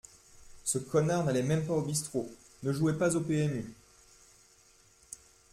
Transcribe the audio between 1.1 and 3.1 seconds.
n’allait même pas au bistrot, ne jouait